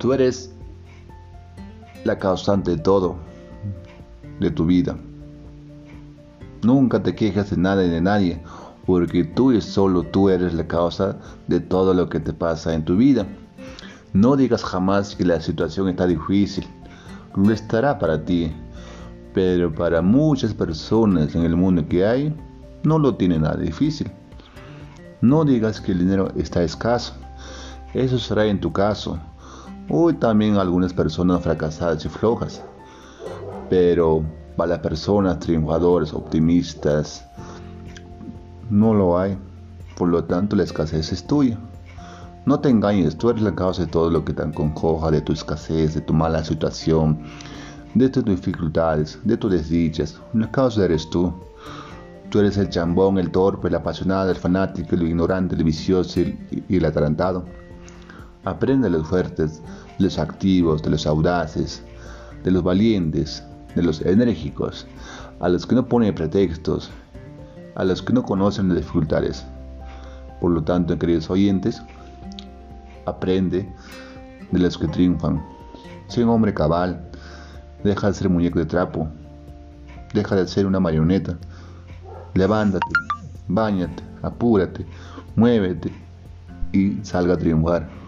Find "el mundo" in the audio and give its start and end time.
21.42-21.86